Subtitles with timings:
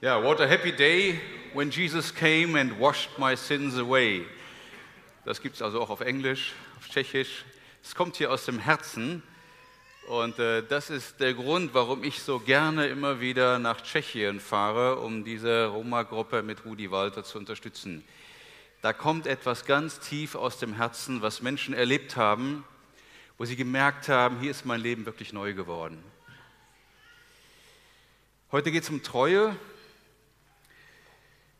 [0.00, 1.18] Ja, what a happy day
[1.54, 4.24] when Jesus came and washed my sins away.
[5.24, 7.44] Das gibt es also auch auf Englisch, auf Tschechisch.
[7.82, 9.24] Es kommt hier aus dem Herzen.
[10.06, 15.00] Und äh, das ist der Grund, warum ich so gerne immer wieder nach Tschechien fahre,
[15.00, 18.04] um diese Roma-Gruppe mit Rudi Walter zu unterstützen.
[18.82, 22.62] Da kommt etwas ganz tief aus dem Herzen, was Menschen erlebt haben,
[23.36, 26.00] wo sie gemerkt haben, hier ist mein Leben wirklich neu geworden.
[28.52, 29.56] Heute geht es um Treue.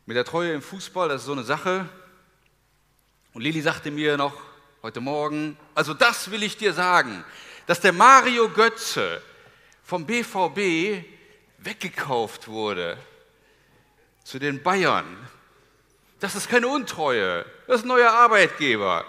[0.09, 1.87] Mit der Treue im Fußball, das ist so eine Sache.
[3.35, 4.33] Und Lili sagte mir noch
[4.81, 7.23] heute Morgen, also das will ich dir sagen,
[7.67, 9.21] dass der Mario Götze
[9.83, 11.05] vom BVB
[11.59, 12.97] weggekauft wurde
[14.23, 15.05] zu den Bayern.
[16.19, 19.05] Das ist keine Untreue, das ist ein neuer Arbeitgeber.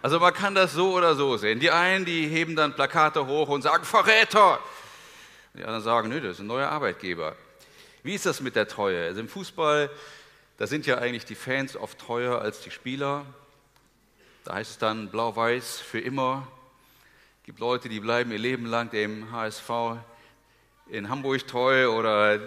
[0.00, 1.58] Also man kann das so oder so sehen.
[1.58, 4.60] Die einen, die heben dann Plakate hoch und sagen Verräter.
[5.54, 7.34] Die anderen sagen, nö, das ist ein neuer Arbeitgeber.
[8.04, 9.04] Wie ist das mit der Treue?
[9.04, 9.88] Also im Fußball,
[10.56, 13.24] da sind ja eigentlich die Fans oft treuer als die Spieler.
[14.42, 16.48] Da heißt es dann blau-weiß für immer.
[17.38, 19.70] Es gibt Leute, die bleiben ihr Leben lang dem HSV
[20.88, 22.40] in Hamburg treu oder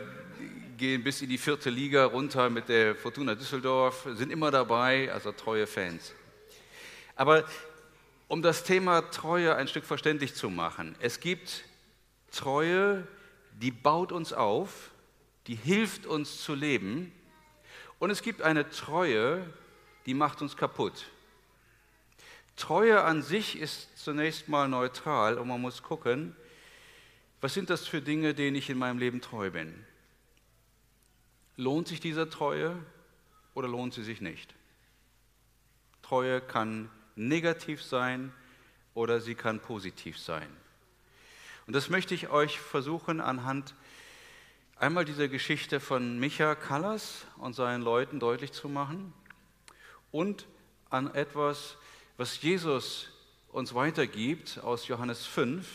[0.77, 5.31] gehen bis in die vierte Liga runter mit der Fortuna Düsseldorf, sind immer dabei, also
[5.31, 6.13] treue Fans.
[7.15, 7.45] Aber
[8.27, 11.63] um das Thema Treue ein Stück verständlich zu machen, es gibt
[12.29, 13.07] Treue,
[13.53, 14.91] die baut uns auf,
[15.47, 17.11] die hilft uns zu leben.
[17.99, 19.45] Und es gibt eine Treue,
[20.05, 21.07] die macht uns kaputt.
[22.55, 26.35] Treue an sich ist zunächst mal neutral und man muss gucken,
[27.41, 29.85] was sind das für Dinge, denen ich in meinem Leben treu bin.
[31.57, 32.75] Lohnt sich diese Treue
[33.53, 34.55] oder lohnt sie sich nicht?
[36.01, 38.33] Treue kann negativ sein
[38.93, 40.47] oder sie kann positiv sein.
[41.67, 43.75] Und das möchte ich euch versuchen anhand
[44.77, 49.13] einmal dieser Geschichte von Micha Callas und seinen Leuten deutlich zu machen
[50.11, 50.47] und
[50.89, 51.77] an etwas,
[52.17, 53.09] was Jesus
[53.51, 55.65] uns weitergibt aus Johannes 5.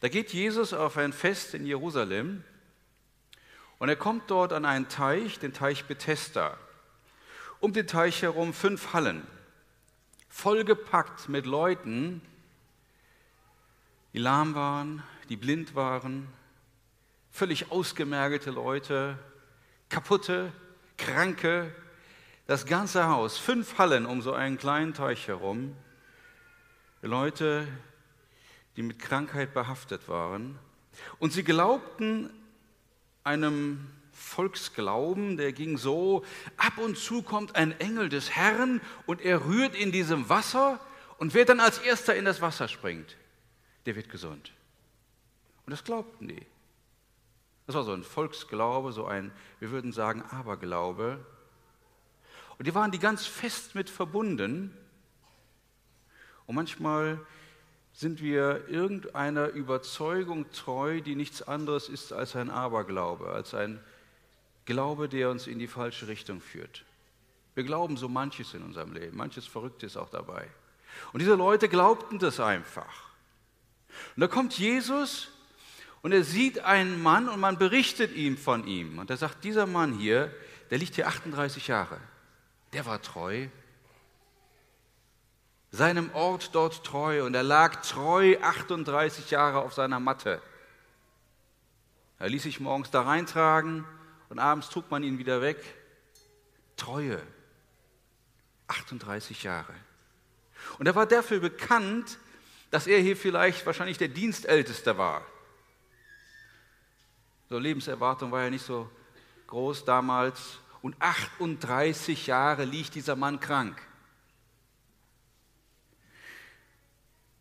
[0.00, 2.44] Da geht Jesus auf ein Fest in Jerusalem
[3.78, 6.58] und er kommt dort an einen Teich, den Teich Bethesda.
[7.60, 9.26] Um den Teich herum fünf Hallen,
[10.28, 12.20] vollgepackt mit Leuten,
[14.12, 16.28] die lahm waren, die blind waren,
[17.34, 19.18] völlig ausgemergelte Leute,
[19.88, 20.52] kaputte,
[20.96, 21.74] kranke,
[22.46, 25.74] das ganze Haus, fünf Hallen um so einen kleinen Teich herum,
[27.02, 27.66] Leute,
[28.76, 30.56] die mit Krankheit behaftet waren.
[31.18, 32.30] Und sie glaubten
[33.24, 36.24] einem Volksglauben, der ging so,
[36.56, 40.78] ab und zu kommt ein Engel des Herrn und er rührt in diesem Wasser
[41.18, 43.16] und wer dann als erster in das Wasser springt,
[43.86, 44.52] der wird gesund.
[45.66, 46.46] Und das glaubten die.
[47.66, 51.24] Das war so ein Volksglaube, so ein, wir würden sagen, Aberglaube.
[52.58, 54.76] Und die waren die ganz fest mit verbunden.
[56.46, 57.18] Und manchmal
[57.94, 63.80] sind wir irgendeiner Überzeugung treu, die nichts anderes ist als ein Aberglaube, als ein
[64.66, 66.84] Glaube, der uns in die falsche Richtung führt.
[67.54, 70.48] Wir glauben so manches in unserem Leben, manches Verrücktes auch dabei.
[71.12, 73.10] Und diese Leute glaubten das einfach.
[74.16, 75.28] Und da kommt Jesus
[76.04, 78.98] und er sieht einen Mann und man berichtet ihm von ihm.
[78.98, 80.30] Und er sagt, dieser Mann hier,
[80.68, 81.98] der liegt hier 38 Jahre,
[82.74, 83.48] der war treu,
[85.70, 90.42] seinem Ort dort treu und er lag treu 38 Jahre auf seiner Matte.
[92.18, 93.86] Er ließ sich morgens da reintragen
[94.28, 95.56] und abends trug man ihn wieder weg.
[96.76, 97.18] Treue.
[98.66, 99.72] 38 Jahre.
[100.78, 102.18] Und er war dafür bekannt,
[102.70, 105.24] dass er hier vielleicht wahrscheinlich der Dienstälteste war.
[107.48, 108.90] So Lebenserwartung war ja nicht so
[109.46, 110.58] groß damals.
[110.82, 113.80] Und 38 Jahre liegt dieser Mann krank.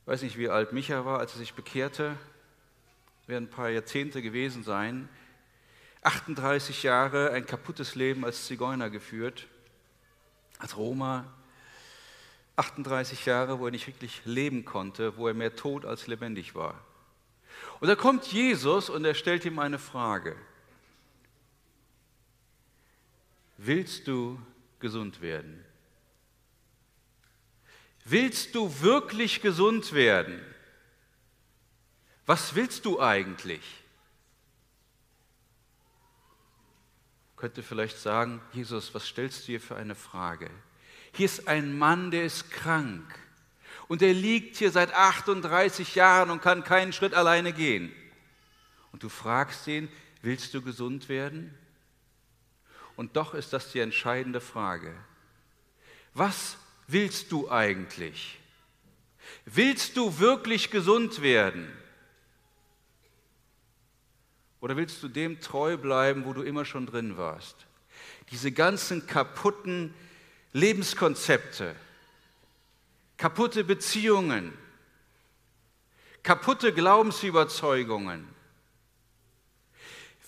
[0.01, 2.17] Ich weiß nicht, wie alt Micha war, als er sich bekehrte.
[3.25, 5.07] Werden ein paar Jahrzehnte gewesen sein.
[6.03, 9.47] 38 Jahre ein kaputtes Leben als Zigeuner geführt,
[10.59, 11.25] als Roma.
[12.57, 16.75] 38 Jahre, wo er nicht wirklich leben konnte, wo er mehr tot als lebendig war.
[17.79, 20.35] Und da kommt Jesus und er stellt ihm eine Frage.
[23.57, 24.41] Willst du
[24.79, 25.63] gesund werden?
[28.05, 30.41] Willst du wirklich gesund werden?
[32.25, 33.61] Was willst du eigentlich?
[37.37, 40.49] Könnte vielleicht sagen, Jesus, was stellst du hier für eine Frage?
[41.13, 43.19] Hier ist ein Mann, der ist krank.
[43.87, 47.91] Und er liegt hier seit 38 Jahren und kann keinen Schritt alleine gehen.
[48.91, 49.89] Und du fragst ihn,
[50.21, 51.53] willst du gesund werden?
[52.95, 54.93] Und doch ist das die entscheidende Frage.
[56.13, 56.57] Was
[56.87, 58.39] willst du eigentlich?
[59.45, 61.71] Willst du wirklich gesund werden?
[64.61, 67.65] Oder willst du dem treu bleiben, wo du immer schon drin warst?
[68.31, 69.93] Diese ganzen kaputten
[70.53, 71.75] Lebenskonzepte,
[73.17, 74.57] kaputte Beziehungen,
[76.23, 78.27] kaputte Glaubensüberzeugungen.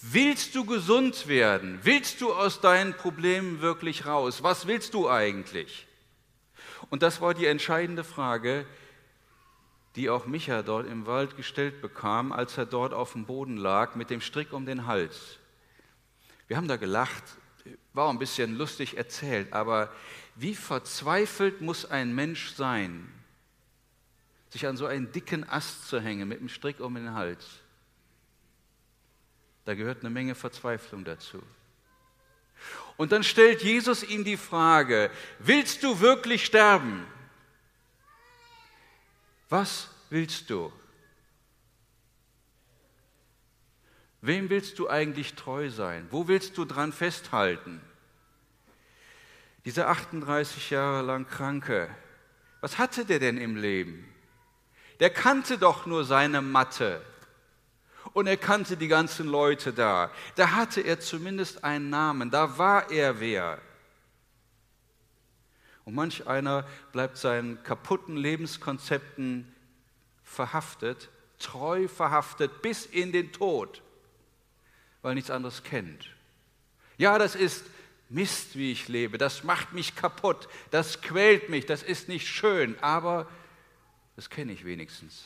[0.02, 1.80] Willst du gesund werden?
[1.84, 4.44] Willst du aus deinen Problemen wirklich raus?
[4.44, 5.88] Was willst du eigentlich?
[6.90, 8.68] Und das war die entscheidende Frage,
[9.96, 13.96] die auch Micha dort im Wald gestellt bekam, als er dort auf dem Boden lag
[13.96, 15.40] mit dem Strick um den Hals.
[16.48, 17.24] Wir haben da gelacht,
[17.94, 19.92] war ein bisschen lustig erzählt, aber
[20.36, 23.12] wie verzweifelt muss ein Mensch sein,
[24.50, 27.46] sich an so einen dicken Ast zu hängen mit dem Strick um den Hals?
[29.64, 31.42] Da gehört eine Menge Verzweiflung dazu.
[32.98, 35.10] Und dann stellt Jesus ihm die Frage,
[35.40, 37.06] willst du wirklich sterben?
[39.50, 40.72] Was willst du?
[44.22, 46.08] Wem willst du eigentlich treu sein?
[46.10, 47.82] Wo willst du dran festhalten?
[49.66, 51.90] Dieser 38 Jahre lang Kranke,
[52.62, 54.08] was hatte der denn im Leben?
[55.00, 57.02] Der kannte doch nur seine Matte
[58.14, 60.12] und er kannte die ganzen Leute da.
[60.36, 63.60] Da hatte er zumindest einen Namen, da war er wer.
[65.84, 69.54] Und manch einer bleibt seinen kaputten Lebenskonzepten
[70.24, 71.10] verhaftet,
[71.40, 73.82] treu verhaftet bis in den Tod,
[75.02, 76.10] weil nichts anderes kennt.
[76.98, 77.66] Ja, das ist
[78.10, 82.78] Mist, wie ich lebe, das macht mich kaputt, das quält mich, das ist nicht schön,
[82.82, 83.28] aber
[84.16, 85.26] das kenne ich wenigstens.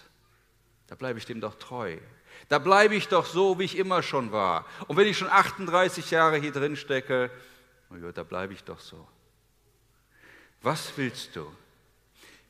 [0.88, 1.98] Da bleibe ich dem doch treu.
[2.48, 4.66] Da bleibe ich doch so, wie ich immer schon war.
[4.88, 7.30] Und wenn ich schon 38 Jahre hier drin stecke,
[7.92, 9.08] oh da bleibe ich doch so.
[10.62, 11.52] Was willst du?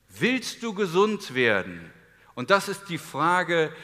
[0.10, 1.92] Willst du gesund werden?
[2.36, 3.76] Und das ist die Frage,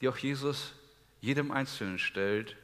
[0.00, 0.72] die auch Jesus
[1.20, 2.56] jedem Einzelnen stellt.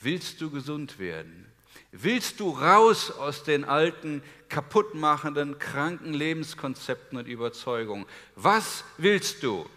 [0.00, 1.51] Willst du gesund werden?
[1.92, 8.06] Willst du raus aus den alten, kaputtmachenden, kranken Lebenskonzepten und Überzeugungen?
[8.34, 9.68] Was willst du?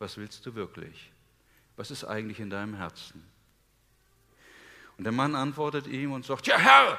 [0.00, 1.12] Was willst du wirklich?
[1.76, 3.24] Was ist eigentlich in deinem Herzen?
[4.96, 6.98] Und der Mann antwortet ihm und sagt, ja Herr,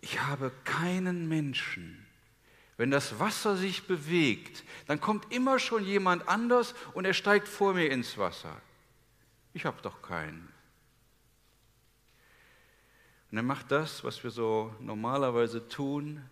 [0.00, 2.06] ich habe keinen Menschen.
[2.76, 7.74] Wenn das Wasser sich bewegt, dann kommt immer schon jemand anders und er steigt vor
[7.74, 8.60] mir ins Wasser.
[9.54, 10.55] Ich habe doch keinen.
[13.30, 16.22] Und er macht das, was wir so normalerweise tun.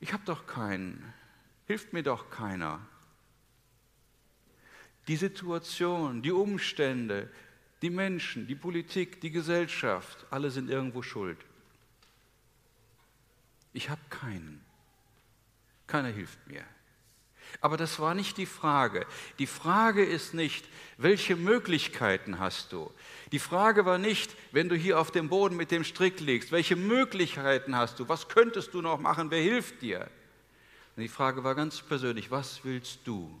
[0.00, 1.14] Ich habe doch keinen.
[1.66, 2.80] Hilft mir doch keiner.
[5.08, 7.30] Die Situation, die Umstände,
[7.82, 11.38] die Menschen, die Politik, die Gesellschaft, alle sind irgendwo schuld.
[13.72, 14.64] Ich habe keinen.
[15.86, 16.64] Keiner hilft mir.
[17.60, 19.06] Aber das war nicht die Frage.
[19.38, 20.66] Die Frage ist nicht,
[20.98, 22.92] welche Möglichkeiten hast du?
[23.32, 26.76] Die Frage war nicht, wenn du hier auf dem Boden mit dem Strick liegst, welche
[26.76, 28.08] Möglichkeiten hast du?
[28.08, 29.30] Was könntest du noch machen?
[29.30, 30.10] Wer hilft dir?
[30.96, 33.40] Und die Frage war ganz persönlich, was willst du?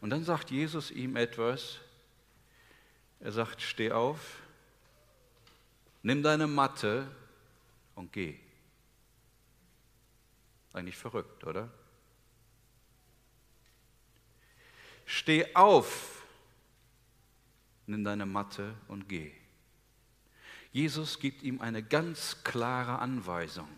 [0.00, 1.78] Und dann sagt Jesus ihm etwas.
[3.20, 4.18] Er sagt, steh auf,
[6.02, 7.10] nimm deine Matte
[7.94, 8.38] und geh.
[10.74, 11.70] Eigentlich verrückt, oder?
[15.06, 16.24] Steh auf,
[17.86, 19.32] nimm deine Matte und geh.
[20.72, 23.68] Jesus gibt ihm eine ganz klare Anweisung.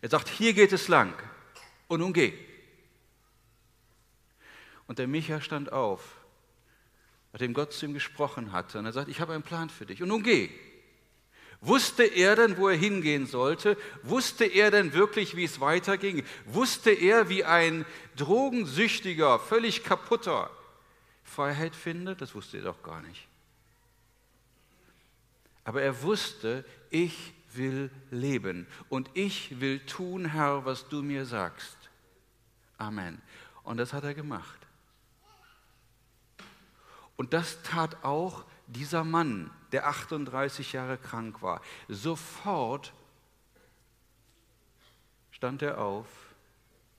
[0.00, 1.14] Er sagt, hier geht es lang
[1.86, 2.36] und nun geh.
[4.88, 6.16] Und der Micha stand auf,
[7.32, 8.78] nachdem Gott zu ihm gesprochen hatte.
[8.80, 10.02] Und er sagt, ich habe einen Plan für dich.
[10.02, 10.50] Und nun geh.
[11.60, 13.76] Wusste er denn, wo er hingehen sollte?
[14.02, 16.24] Wusste er denn wirklich, wie es weiterging?
[16.46, 17.84] Wusste er, wie ein
[18.16, 20.50] drogensüchtiger, völlig kaputter
[21.24, 22.20] Freiheit findet?
[22.20, 23.26] Das wusste er doch gar nicht.
[25.64, 31.76] Aber er wusste, ich will leben und ich will tun, Herr, was du mir sagst.
[32.76, 33.20] Amen.
[33.64, 34.58] Und das hat er gemacht.
[37.16, 41.60] Und das tat auch dieser Mann, der 38 Jahre krank war.
[41.88, 42.92] Sofort
[45.30, 46.06] stand er auf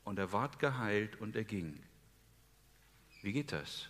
[0.03, 1.81] und er ward geheilt und er ging.
[3.21, 3.87] Wie geht das?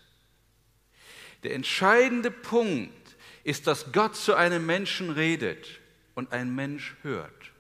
[1.44, 5.80] Der entscheidende Punkt ist, dass Gott zu einem Menschen redet
[6.16, 7.52] und ein Mensch hört.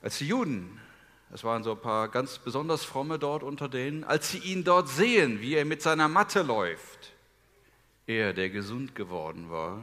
[0.00, 0.80] Als die Juden
[1.32, 4.88] es waren so ein paar ganz besonders fromme dort unter denen, als sie ihn dort
[4.88, 7.12] sehen, wie er mit seiner Matte läuft,
[8.06, 9.82] er, der gesund geworden war,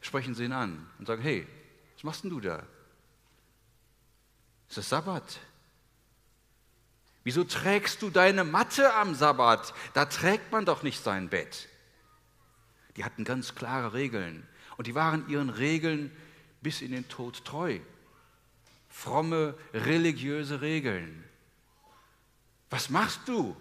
[0.00, 1.46] sprechen sie ihn an und sagen, hey,
[1.94, 2.62] was machst denn du da?
[4.70, 5.40] Es ist Sabbat.
[7.24, 9.74] Wieso trägst du deine Matte am Sabbat?
[9.92, 11.68] Da trägt man doch nicht sein Bett.
[12.96, 14.46] Die hatten ganz klare Regeln
[14.78, 16.10] und die waren ihren Regeln
[16.62, 17.80] bis in den Tod treu.
[18.90, 21.24] Fromme, religiöse Regeln.
[22.68, 23.56] Was machst du?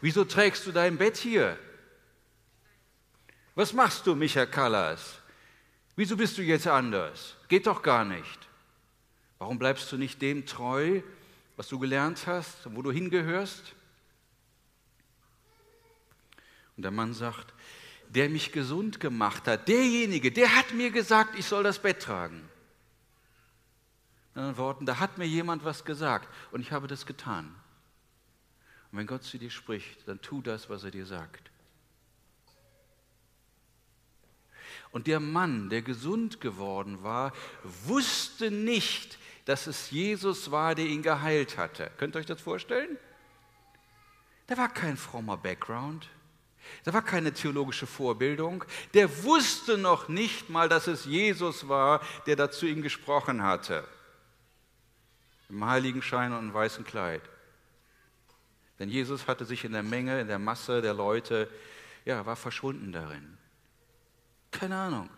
[0.00, 1.58] Wieso trägst du dein Bett hier?
[3.54, 5.18] Was machst du, Micha Callas?
[5.96, 7.36] Wieso bist du jetzt anders?
[7.48, 8.48] Geht doch gar nicht.
[9.38, 11.02] Warum bleibst du nicht dem treu,
[11.56, 13.74] was du gelernt hast, wo du hingehörst?
[16.76, 17.52] Und der Mann sagt,
[18.08, 22.48] der mich gesund gemacht hat, derjenige, der hat mir gesagt, ich soll das Bett tragen.
[24.34, 27.54] In anderen Worten, da hat mir jemand was gesagt und ich habe das getan.
[28.90, 31.50] Und wenn Gott zu dir spricht, dann tu das, was er dir sagt.
[34.90, 37.32] Und der Mann, der gesund geworden war,
[37.84, 41.90] wusste nicht, dass es Jesus war, der ihn geheilt hatte.
[41.98, 42.96] Könnt ihr euch das vorstellen?
[44.46, 46.08] Da war kein frommer Background.
[46.84, 48.64] Da war keine theologische Vorbildung.
[48.94, 53.86] Der wusste noch nicht mal, dass es Jesus war, der da zu ihm gesprochen hatte.
[55.48, 57.22] Im heiligen Schein und im weißen Kleid.
[58.78, 61.48] Denn Jesus hatte sich in der Menge, in der Masse der Leute,
[62.04, 63.38] ja, war verschwunden darin.
[64.50, 65.10] Keine Ahnung,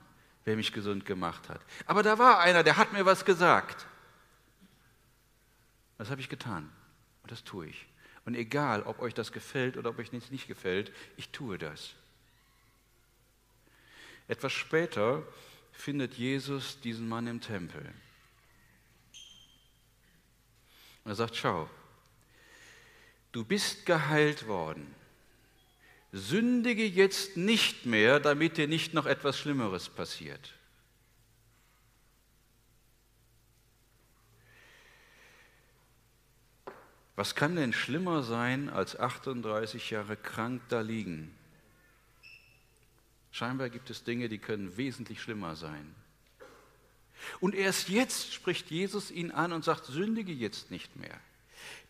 [0.45, 1.61] wer mich gesund gemacht hat.
[1.87, 3.87] Aber da war einer, der hat mir was gesagt.
[5.99, 6.71] Das habe ich getan
[7.23, 7.87] und das tue ich.
[8.25, 11.95] Und egal, ob euch das gefällt oder ob euch das nicht gefällt, ich tue das.
[14.29, 15.23] Etwas später
[15.73, 17.93] findet Jesus diesen Mann im Tempel.
[21.07, 21.71] Und er sagt, schau,
[23.31, 24.93] du bist geheilt worden.
[26.11, 30.53] Sündige jetzt nicht mehr, damit dir nicht noch etwas Schlimmeres passiert.
[37.15, 41.33] Was kann denn schlimmer sein, als 38 Jahre krank da liegen?
[43.31, 45.95] Scheinbar gibt es Dinge, die können wesentlich schlimmer sein.
[47.41, 51.19] Und erst jetzt spricht Jesus ihn an und sagt, sündige jetzt nicht mehr.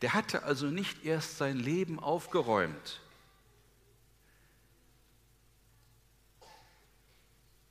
[0.02, 3.00] Der hatte also nicht erst sein Leben aufgeräumt,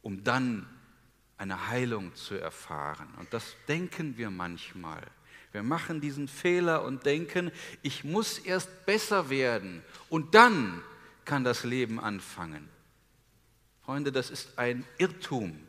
[0.01, 0.67] um dann
[1.37, 3.07] eine Heilung zu erfahren.
[3.19, 5.03] Und das denken wir manchmal.
[5.51, 10.83] Wir machen diesen Fehler und denken, ich muss erst besser werden und dann
[11.23, 12.69] kann das Leben anfangen.
[13.85, 15.59] Freunde, das ist ein Irrtum.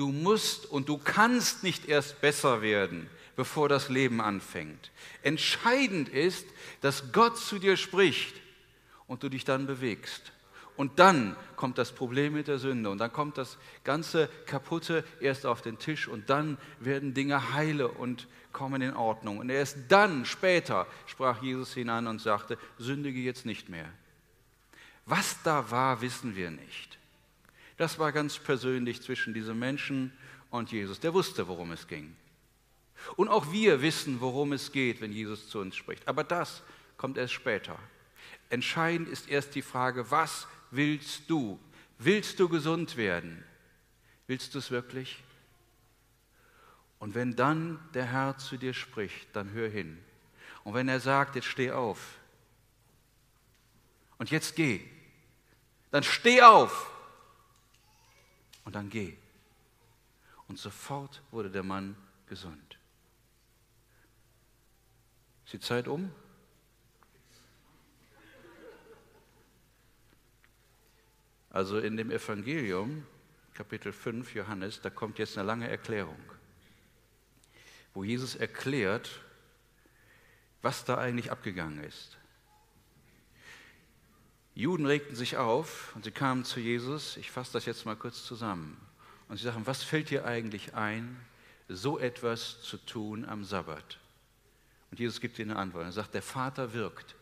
[0.00, 4.90] Du musst und du kannst nicht erst besser werden, bevor das Leben anfängt.
[5.22, 6.46] Entscheidend ist,
[6.80, 8.34] dass Gott zu dir spricht
[9.06, 10.32] und du dich dann bewegst.
[10.74, 15.44] Und dann kommt das Problem mit der Sünde und dann kommt das ganze Kaputte erst
[15.44, 19.36] auf den Tisch und dann werden Dinge heile und kommen in Ordnung.
[19.36, 23.92] Und erst dann, später, sprach Jesus hinein und sagte, sündige jetzt nicht mehr.
[25.04, 26.99] Was da war, wissen wir nicht.
[27.80, 30.12] Das war ganz persönlich zwischen diesem Menschen
[30.50, 31.00] und Jesus.
[31.00, 32.14] Der wusste, worum es ging.
[33.16, 36.06] Und auch wir wissen, worum es geht, wenn Jesus zu uns spricht.
[36.06, 36.62] Aber das
[36.98, 37.78] kommt erst später.
[38.50, 41.58] Entscheidend ist erst die Frage, was willst du?
[41.96, 43.42] Willst du gesund werden?
[44.26, 45.24] Willst du es wirklich?
[46.98, 49.96] Und wenn dann der Herr zu dir spricht, dann hör hin.
[50.64, 52.18] Und wenn er sagt, jetzt steh auf
[54.18, 54.82] und jetzt geh,
[55.90, 56.90] dann steh auf
[58.70, 59.16] und dann geh.
[60.46, 61.96] Und sofort wurde der Mann
[62.28, 62.78] gesund.
[65.44, 66.12] Ist die Zeit um?
[71.50, 73.04] Also in dem Evangelium,
[73.54, 76.22] Kapitel 5, Johannes, da kommt jetzt eine lange Erklärung,
[77.92, 79.20] wo Jesus erklärt,
[80.62, 82.19] was da eigentlich abgegangen ist.
[84.60, 88.24] Juden regten sich auf und sie kamen zu Jesus, ich fasse das jetzt mal kurz
[88.24, 88.76] zusammen,
[89.28, 91.16] und sie sagen, was fällt dir eigentlich ein,
[91.68, 93.98] so etwas zu tun am Sabbat?
[94.90, 95.84] Und Jesus gibt ihnen eine Antwort.
[95.84, 97.14] Er sagt, der Vater wirkt.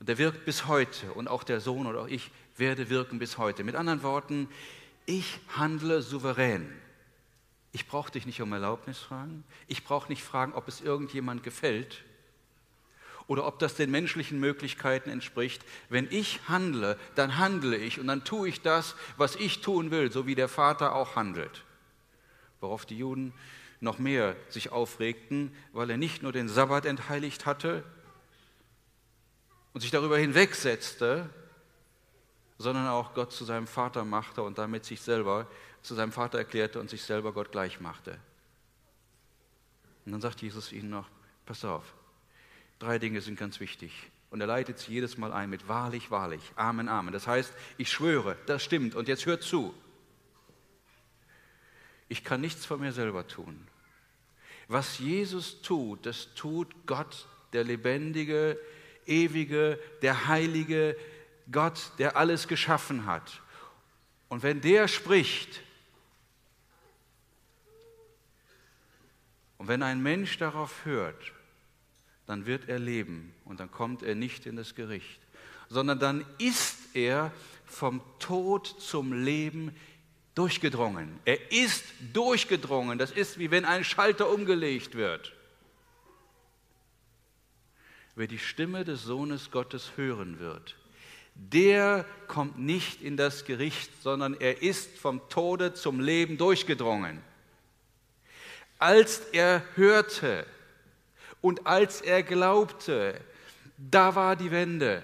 [0.00, 1.12] Und der wirkt bis heute.
[1.12, 3.62] Und auch der Sohn oder auch ich werde wirken bis heute.
[3.62, 4.48] Mit anderen Worten,
[5.04, 6.72] ich handle souverän.
[7.72, 9.44] Ich brauche dich nicht um Erlaubnis fragen.
[9.66, 12.04] Ich brauche nicht fragen, ob es irgendjemand gefällt
[13.26, 15.64] oder ob das den menschlichen Möglichkeiten entspricht.
[15.88, 20.12] Wenn ich handle, dann handle ich und dann tue ich das, was ich tun will,
[20.12, 21.64] so wie der Vater auch handelt.
[22.60, 23.32] Worauf die Juden
[23.80, 27.84] noch mehr sich aufregten, weil er nicht nur den Sabbat entheiligt hatte
[29.72, 31.28] und sich darüber hinwegsetzte,
[32.58, 35.46] sondern auch Gott zu seinem Vater machte und damit sich selber
[35.82, 38.18] zu seinem Vater erklärte und sich selber Gott gleich machte.
[40.06, 41.08] Und dann sagt Jesus ihnen noch,
[41.46, 41.94] pass auf,
[42.78, 43.92] drei Dinge sind ganz wichtig.
[44.30, 47.12] Und er leitet sie jedes Mal ein mit wahrlich, wahrlich, Amen, Amen.
[47.12, 49.74] Das heißt, ich schwöre, das stimmt und jetzt hört zu.
[52.08, 53.66] Ich kann nichts von mir selber tun.
[54.68, 58.58] Was Jesus tut, das tut Gott, der lebendige,
[59.06, 60.96] ewige, der heilige
[61.52, 63.40] Gott, der alles geschaffen hat.
[64.28, 65.60] Und wenn der spricht,
[69.58, 71.32] und wenn ein Mensch darauf hört,
[72.26, 75.20] dann wird er leben und dann kommt er nicht in das Gericht,
[75.68, 77.32] sondern dann ist er
[77.66, 79.74] vom Tod zum Leben
[80.34, 81.18] durchgedrungen.
[81.24, 82.98] Er ist durchgedrungen.
[82.98, 85.32] Das ist wie wenn ein Schalter umgelegt wird.
[88.16, 90.76] Wer die Stimme des Sohnes Gottes hören wird,
[91.34, 97.20] der kommt nicht in das Gericht, sondern er ist vom Tode zum Leben durchgedrungen.
[98.78, 100.46] Als er hörte
[101.44, 103.20] und als er glaubte,
[103.76, 105.02] da war die Wende.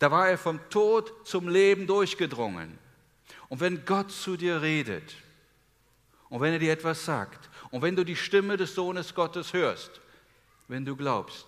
[0.00, 2.76] Da war er vom Tod zum Leben durchgedrungen.
[3.48, 5.14] Und wenn Gott zu dir redet
[6.28, 10.00] und wenn er dir etwas sagt und wenn du die Stimme des Sohnes Gottes hörst,
[10.66, 11.46] wenn du glaubst,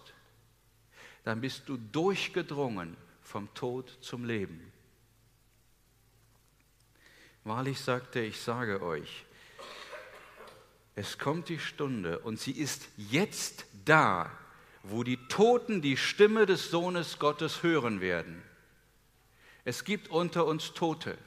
[1.24, 4.72] dann bist du durchgedrungen vom Tod zum Leben.
[7.42, 9.26] Wahrlich sagte ich sage euch,
[10.96, 14.30] es kommt die Stunde und sie ist jetzt da,
[14.82, 18.42] wo die Toten die Stimme des Sohnes Gottes hören werden.
[19.64, 21.18] Es gibt unter uns Tote.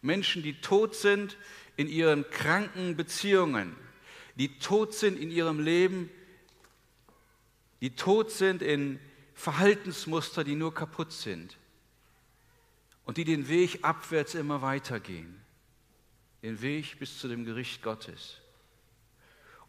[0.00, 1.36] Menschen, die tot sind
[1.76, 3.76] in ihren kranken Beziehungen,
[4.34, 6.10] die tot sind in ihrem Leben,
[7.80, 8.98] die tot sind in
[9.34, 11.56] Verhaltensmuster, die nur kaputt sind
[13.04, 15.40] und die den Weg abwärts immer weitergehen,
[16.42, 18.41] den Weg bis zu dem Gericht Gottes.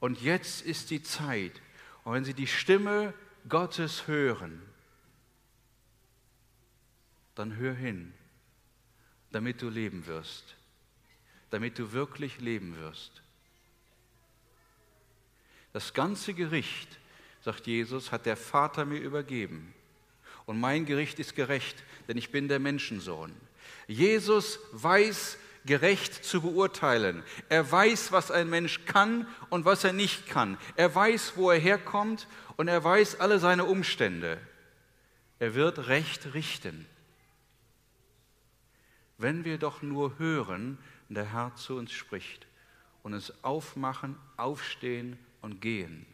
[0.04, 1.62] Und jetzt ist die Zeit,
[2.04, 3.13] und wenn Sie die Stimme
[3.48, 4.62] Gottes hören,
[7.36, 8.13] dann hör hin
[9.32, 10.56] damit du leben wirst,
[11.52, 13.22] damit du wirklich leben wirst.
[15.72, 17.00] Das ganze Gericht,
[17.39, 19.74] sagt Jesus, hat der Vater mir übergeben.
[20.46, 23.34] Und mein Gericht ist gerecht, denn ich bin der Menschensohn.
[23.88, 27.23] Jesus weiß, gerecht zu beurteilen.
[27.49, 30.58] Er weiß, was ein Mensch kann und was er nicht kann.
[30.76, 34.39] Er weiß, wo er herkommt und er weiß alle seine Umstände.
[35.39, 36.86] Er wird Recht richten
[39.23, 40.78] wenn wir doch nur hören,
[41.10, 42.45] der Herr zu uns spricht
[43.04, 46.06] und uns aufmachen, aufstehen und gehen.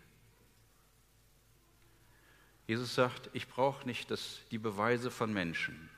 [2.67, 5.89] Jesus sagt, ich brauche nicht das, die Beweise von Menschen.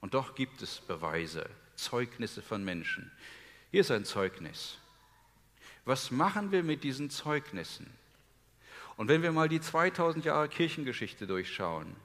[0.00, 3.10] Und doch gibt es Beweise, Zeugnisse von Menschen.
[3.70, 4.78] Hier ist ein Zeugnis.
[5.84, 7.86] Was machen wir mit diesen Zeugnissen?
[8.96, 11.96] Und wenn wir mal die 2000 Jahre Kirchengeschichte durchschauen,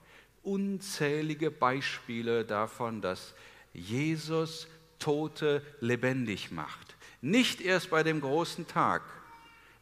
[0.43, 3.35] unzählige Beispiele davon, dass
[3.73, 6.95] Jesus Tote lebendig macht.
[7.21, 9.03] Nicht erst bei dem großen Tag,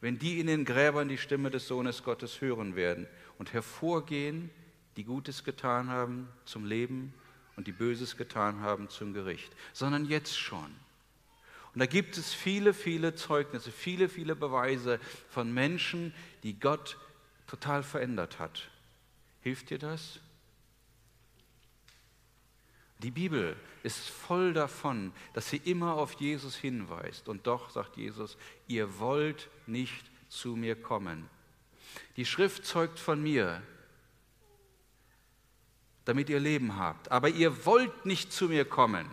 [0.01, 4.49] wenn die in den Gräbern die Stimme des Sohnes Gottes hören werden und hervorgehen,
[4.95, 7.13] die Gutes getan haben zum Leben
[7.57, 10.73] und die Böses getan haben zum Gericht, sondern jetzt schon.
[11.73, 16.97] Und da gibt es viele, viele Zeugnisse, viele, viele Beweise von Menschen, die Gott
[17.47, 18.69] total verändert hat.
[19.41, 20.19] Hilft dir das?
[22.99, 27.27] Die Bibel ist voll davon, dass sie immer auf Jesus hinweist.
[27.27, 31.29] Und doch sagt Jesus, ihr wollt nicht zu mir kommen.
[32.15, 33.61] Die Schrift zeugt von mir,
[36.07, 37.11] damit ihr Leben habt.
[37.11, 39.11] Aber ihr wollt nicht zu mir kommen.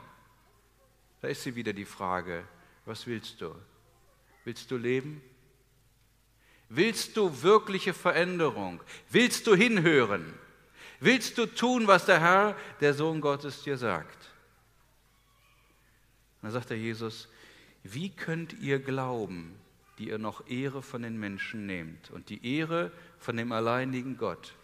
[1.20, 2.44] Da ist sie wieder die Frage,
[2.84, 3.52] was willst du?
[4.44, 5.20] Willst du leben?
[6.68, 8.80] Willst du wirkliche Veränderung?
[9.10, 10.34] Willst du hinhören?
[11.00, 14.30] Willst du tun, was der Herr, der Sohn Gottes, dir sagt?
[16.36, 17.28] Und dann sagt der Jesus,
[17.82, 19.58] wie könnt ihr glauben,
[19.98, 22.10] die ihr noch Ehre von den Menschen nehmt?
[22.12, 24.54] Und die Ehre von dem alleinigen Gott,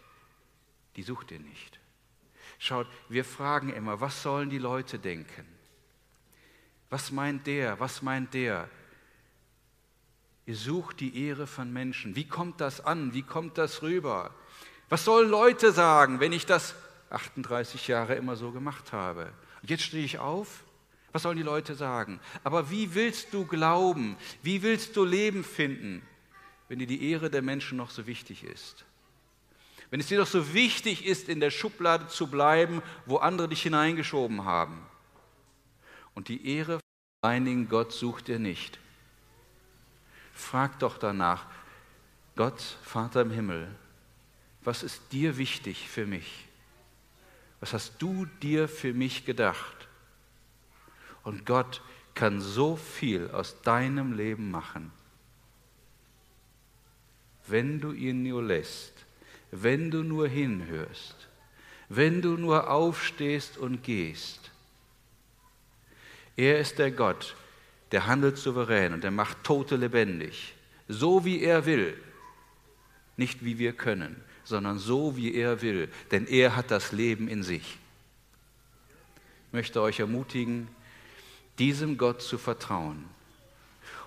[0.94, 1.79] die sucht ihr nicht.
[2.62, 5.46] Schaut, wir fragen immer, was sollen die Leute denken?
[6.90, 7.80] Was meint der?
[7.80, 8.68] Was meint der?
[10.44, 12.16] Ihr sucht die Ehre von Menschen.
[12.16, 13.14] Wie kommt das an?
[13.14, 14.34] Wie kommt das rüber?
[14.90, 16.74] Was sollen Leute sagen, wenn ich das
[17.08, 19.32] 38 Jahre immer so gemacht habe?
[19.62, 20.62] Und jetzt stehe ich auf
[21.12, 22.20] Was sollen die Leute sagen?
[22.44, 24.18] Aber wie willst du glauben?
[24.42, 26.02] Wie willst du Leben finden,
[26.68, 28.84] wenn dir die Ehre der Menschen noch so wichtig ist?
[29.90, 33.62] Wenn es dir doch so wichtig ist, in der Schublade zu bleiben, wo andere dich
[33.62, 34.80] hineingeschoben haben.
[36.14, 38.78] Und die Ehre von einigen Gott sucht er nicht.
[40.32, 41.46] Frag doch danach,
[42.36, 43.74] Gott, Vater im Himmel,
[44.62, 46.46] was ist dir wichtig für mich?
[47.60, 49.88] Was hast du dir für mich gedacht?
[51.22, 51.82] Und Gott
[52.14, 54.92] kann so viel aus deinem Leben machen,
[57.46, 58.99] wenn du ihn nur lässt,
[59.50, 61.16] wenn du nur hinhörst,
[61.88, 64.50] wenn du nur aufstehst und gehst.
[66.36, 67.36] Er ist der Gott,
[67.92, 70.54] der handelt souverän und der macht Tote lebendig,
[70.88, 71.96] so wie er will,
[73.16, 77.42] nicht wie wir können, sondern so wie er will, denn er hat das Leben in
[77.42, 77.78] sich.
[79.48, 80.68] Ich möchte euch ermutigen,
[81.58, 83.04] diesem Gott zu vertrauen.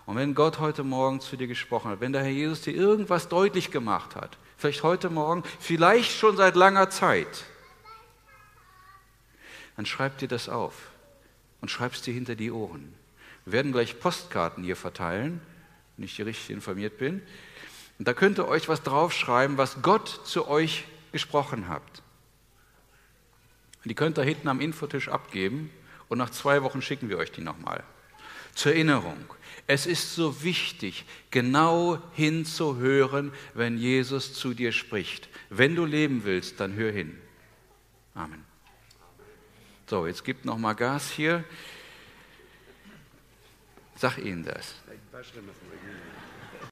[0.06, 3.30] Und wenn Gott heute Morgen zu dir gesprochen hat, wenn der Herr Jesus dir irgendwas
[3.30, 7.44] deutlich gemacht hat, vielleicht heute Morgen, vielleicht schon seit langer Zeit,
[9.76, 10.74] dann schreib dir das auf
[11.60, 12.94] und schreib es dir hinter die Ohren.
[13.44, 15.42] Wir werden gleich Postkarten hier verteilen,
[15.98, 17.22] wenn ich hier richtig informiert bin.
[18.00, 21.82] Und da könnt ihr euch was draufschreiben, was Gott zu euch gesprochen hat.
[23.84, 25.72] Und die könnt ihr hinten am Infotisch abgeben
[26.08, 27.84] und nach zwei Wochen schicken wir euch die nochmal.
[28.56, 29.26] Zur Erinnerung.
[29.66, 35.30] Es ist so wichtig, genau hinzuhören, wenn Jesus zu dir spricht.
[35.50, 37.18] Wenn du leben willst, dann hör hin.
[38.14, 38.44] Amen.
[39.88, 41.44] So, jetzt gibt noch mal Gas hier.
[43.96, 44.76] Sag ihnen das.